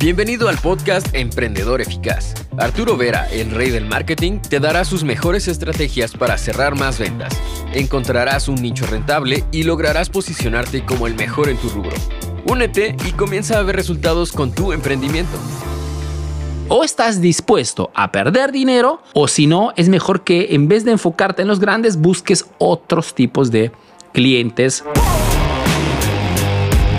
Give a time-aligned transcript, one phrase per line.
[0.00, 2.32] Bienvenido al podcast Emprendedor Eficaz.
[2.56, 7.36] Arturo Vera, el rey del marketing, te dará sus mejores estrategias para cerrar más ventas.
[7.74, 11.96] Encontrarás un nicho rentable y lograrás posicionarte como el mejor en tu rubro.
[12.46, 15.36] Únete y comienza a ver resultados con tu emprendimiento.
[16.68, 20.92] O estás dispuesto a perder dinero o si no, es mejor que en vez de
[20.92, 23.72] enfocarte en los grandes, busques otros tipos de
[24.12, 24.84] clientes.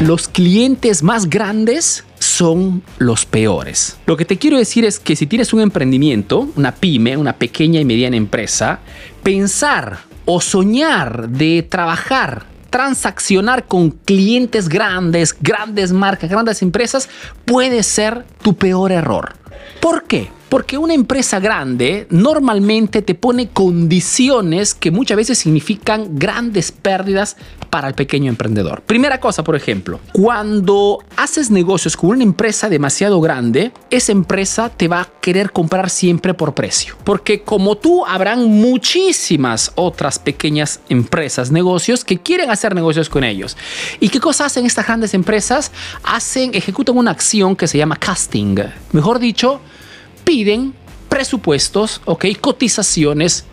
[0.00, 2.05] Los clientes más grandes
[2.36, 3.96] son los peores.
[4.04, 7.80] Lo que te quiero decir es que si tienes un emprendimiento, una pyme, una pequeña
[7.80, 8.80] y mediana empresa,
[9.22, 17.08] pensar o soñar de trabajar transaccionar con clientes grandes, grandes marcas, grandes empresas,
[17.46, 19.34] puede ser tu peor error.
[19.80, 20.30] ¿Por qué?
[20.48, 27.36] Porque una empresa grande normalmente te pone condiciones que muchas veces significan grandes pérdidas
[27.70, 28.82] para el pequeño emprendedor.
[28.82, 34.88] Primera cosa, por ejemplo, cuando haces negocios con una empresa demasiado grande, esa empresa te
[34.88, 36.96] va a querer comprar siempre por precio.
[37.04, 43.56] Porque como tú, habrán muchísimas otras pequeñas empresas, negocios que quieren hacer negocios con ellos.
[44.00, 45.72] ¿Y qué cosa hacen estas grandes empresas?
[46.04, 48.56] Hacen, ejecutan una acción que se llama casting.
[48.92, 49.60] Mejor dicho,
[50.26, 50.74] piden
[51.08, 53.44] presupuestos, ok, cotizaciones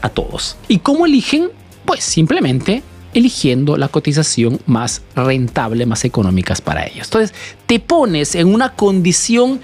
[0.00, 0.56] a todos.
[0.66, 1.50] ¿Y cómo eligen?
[1.84, 7.06] Pues simplemente eligiendo la cotización más rentable, más económicas para ellos.
[7.06, 7.34] Entonces,
[7.66, 9.60] te pones en una condición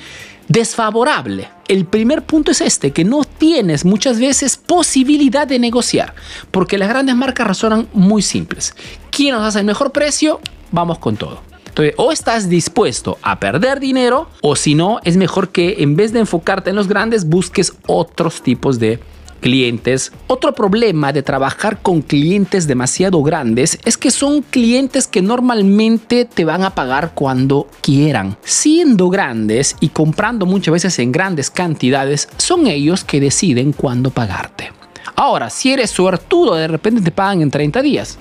[0.48, 1.48] desfavorable.
[1.68, 6.14] El primer punto es este, que no tienes muchas veces posibilidad de negociar,
[6.50, 8.74] porque las grandes marcas razonan muy simples.
[9.10, 10.40] ¿Quién nos hace el mejor precio?
[10.70, 11.51] Vamos con todo.
[11.72, 16.12] Entonces, o estás dispuesto a perder dinero, o si no, es mejor que en vez
[16.12, 19.00] de enfocarte en los grandes, busques otros tipos de
[19.40, 20.12] clientes.
[20.26, 26.44] Otro problema de trabajar con clientes demasiado grandes es que son clientes que normalmente te
[26.44, 28.36] van a pagar cuando quieran.
[28.42, 34.72] Siendo grandes y comprando muchas veces en grandes cantidades, son ellos que deciden cuándo pagarte.
[35.16, 38.18] Ahora, si eres suertudo, de repente te pagan en 30 días.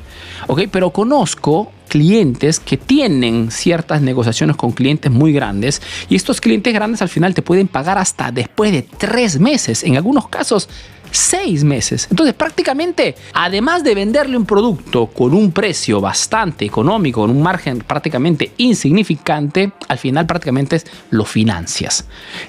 [0.48, 0.62] ¿Ok?
[0.72, 7.02] Pero conozco clientes que tienen ciertas negociaciones con clientes muy grandes y estos clientes grandes
[7.02, 10.70] al final te pueden pagar hasta después de tres meses, en algunos casos
[11.12, 12.08] seis meses.
[12.10, 17.80] Entonces prácticamente, además de venderle un producto con un precio bastante económico, con un margen
[17.80, 22.06] prácticamente insignificante, al final prácticamente lo financias.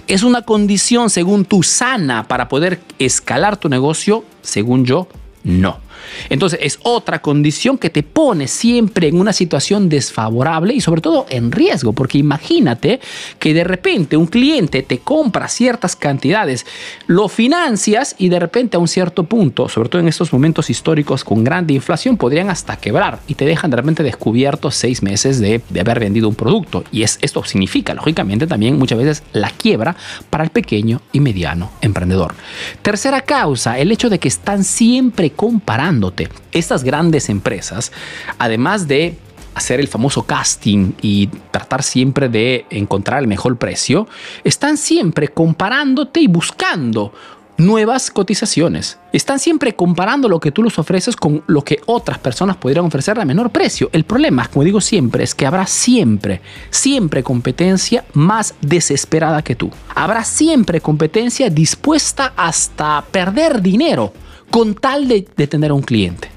[0.06, 5.08] Es una condición, según tú, sana para poder escalar tu negocio, según yo,
[5.44, 5.80] no.
[6.28, 11.26] Entonces es otra condición que te pone siempre en una situación desfavorable y sobre todo
[11.28, 13.00] en riesgo, porque imagínate
[13.38, 16.66] que de repente un cliente te compra ciertas cantidades,
[17.06, 21.24] lo financias y de repente a un cierto punto, sobre todo en estos momentos históricos
[21.24, 25.62] con grande inflación, podrían hasta quebrar y te dejan de repente descubierto seis meses de,
[25.68, 26.84] de haber vendido un producto.
[26.92, 29.96] Y es, esto significa, lógicamente, también muchas veces la quiebra
[30.30, 32.34] para el pequeño y mediano emprendedor.
[32.82, 36.12] Tercera causa, el hecho de que están siempre comparando
[36.52, 37.92] estas grandes empresas,
[38.38, 39.16] además de
[39.54, 44.08] hacer el famoso casting y tratar siempre de encontrar el mejor precio,
[44.44, 47.12] están siempre comparándote y buscando
[47.58, 48.98] nuevas cotizaciones.
[49.12, 53.18] Están siempre comparando lo que tú les ofreces con lo que otras personas podrían ofrecer
[53.20, 53.90] a menor precio.
[53.92, 59.70] El problema, como digo siempre, es que habrá siempre, siempre competencia más desesperada que tú.
[59.94, 64.12] Habrá siempre competencia dispuesta hasta perder dinero
[64.52, 66.28] con tal de, tener un cliente.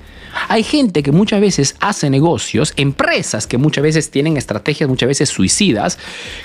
[0.47, 5.29] Hay gente que muchas veces hace negocios, empresas que muchas veces tienen estrategias muchas veces
[5.29, 5.97] suicidas,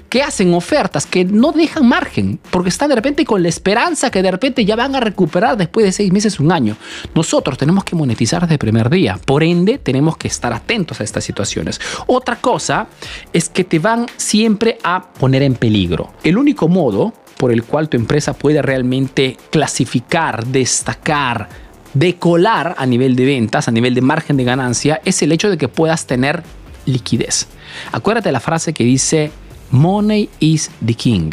[0.09, 4.23] que hacen ofertas que no dejan margen, porque están de repente con la esperanza que
[4.23, 6.77] de repente ya van a recuperar después de seis meses, un año.
[7.15, 11.05] Nosotros tenemos que monetizar desde el primer día, por ende tenemos que estar atentos a
[11.05, 11.81] estas situaciones.
[12.09, 12.89] Otra cosa
[13.33, 16.15] es que te van siempre a poner en peligro.
[16.25, 21.49] El único modo por el cual tu empresa puede realmente clasificar, destacar,
[21.95, 25.57] decolar a nivel de ventas, a nivel de margen de ganancia, es el hecho de
[25.57, 26.43] que puedas tener
[26.85, 27.47] liquidez.
[27.93, 29.31] Acuérdate la frase que dice,
[29.71, 31.31] Money is the king.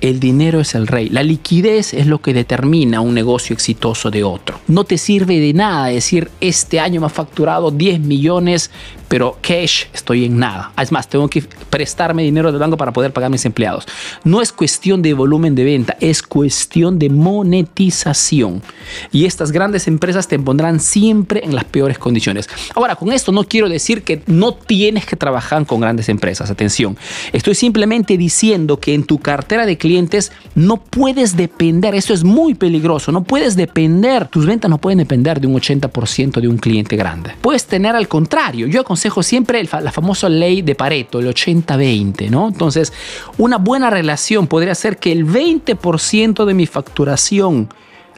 [0.00, 1.08] El dinero es el rey.
[1.08, 4.60] La liquidez es lo que determina un negocio exitoso de otro.
[4.68, 8.70] No te sirve de nada decir, este año me ha facturado 10 millones,
[9.08, 10.72] pero cash estoy en nada.
[10.80, 13.86] Es más, tengo que prestarme dinero del banco para poder pagar a mis empleados.
[14.24, 18.62] No es cuestión de volumen de venta, es cuestión de monetización.
[19.12, 22.48] Y estas grandes empresas te pondrán siempre en las peores condiciones.
[22.74, 26.50] Ahora, con esto no quiero decir que no tienes que trabajar con grandes empresas.
[26.50, 26.96] Atención,
[27.32, 31.94] estoy simplemente diciendo que en tu cartera de clientes no puedes depender.
[31.94, 33.12] Eso es muy peligroso.
[33.12, 34.28] No puedes depender.
[34.28, 37.32] Tus ventas no pueden depender de un 80% de un cliente grande.
[37.40, 38.66] Puedes tener al contrario.
[38.66, 42.48] Yo aconsejo siempre la famosa ley de Pareto, el 80-20, ¿no?
[42.48, 42.92] Entonces,
[43.38, 47.68] una buena relación podría ser que el 20% de mi facturación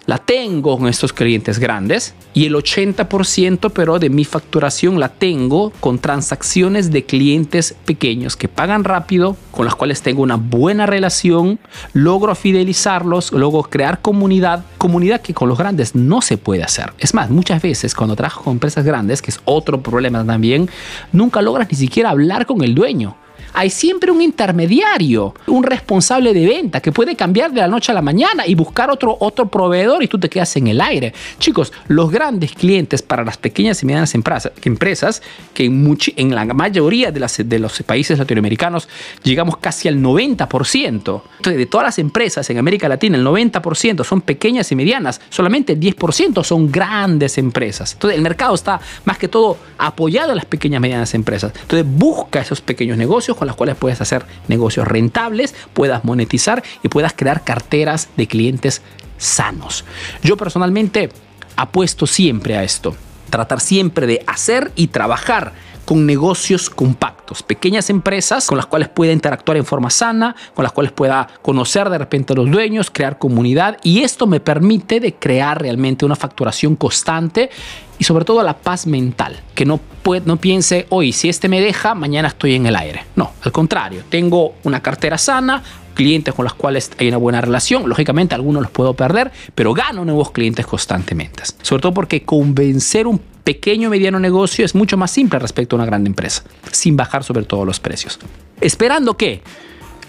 [0.06, 5.72] la tengo con estos clientes grandes y el 80% pero de mi facturación la tengo
[5.80, 11.58] con transacciones de clientes pequeños que pagan rápido, con las cuales tengo una buena relación,
[11.92, 16.92] logro fidelizarlos, logro crear comunidad, comunidad que con los grandes no se puede hacer.
[16.98, 20.68] Es más, muchas veces cuando trabajo con empresas grandes, que es otro problema también,
[21.12, 23.16] nunca logras ni siquiera hablar con el dueño
[23.52, 27.94] hay siempre un intermediario, un responsable de venta que puede cambiar de la noche a
[27.94, 31.12] la mañana y buscar otro, otro proveedor y tú te quedas en el aire.
[31.38, 35.22] Chicos, los grandes clientes para las pequeñas y medianas empresas, empresas
[35.54, 38.88] que en, en la mayoría de, las, de los países latinoamericanos
[39.22, 40.86] llegamos casi al 90%.
[40.86, 45.72] Entonces, de todas las empresas en América Latina, el 90% son pequeñas y medianas, solamente
[45.72, 47.92] el 10% son grandes empresas.
[47.94, 51.52] Entonces, el mercado está más que todo apoyado a las pequeñas y medianas empresas.
[51.60, 56.88] Entonces, busca esos pequeños negocios con las cuales puedes hacer negocios rentables, puedas monetizar y
[56.88, 58.82] puedas crear carteras de clientes
[59.18, 59.84] sanos.
[60.22, 61.10] Yo personalmente
[61.56, 62.94] apuesto siempre a esto.
[63.30, 65.52] Tratar siempre de hacer y trabajar
[65.90, 70.70] con negocios compactos, pequeñas empresas con las cuales pueda interactuar en forma sana, con las
[70.70, 75.14] cuales pueda conocer de repente a los dueños, crear comunidad y esto me permite de
[75.14, 77.50] crear realmente una facturación constante
[77.98, 81.60] y sobre todo la paz mental, que no, puede, no piense, hoy si este me
[81.60, 83.06] deja, mañana estoy en el aire.
[83.16, 85.60] No, al contrario, tengo una cartera sana,
[85.94, 90.04] clientes con los cuales hay una buena relación, lógicamente algunos los puedo perder, pero gano
[90.04, 91.42] nuevos clientes constantemente.
[91.62, 93.20] Sobre todo porque convencer un
[93.50, 97.24] pequeño o mediano negocio es mucho más simple respecto a una gran empresa, sin bajar
[97.24, 98.16] sobre todo los precios.
[98.60, 99.42] Esperando que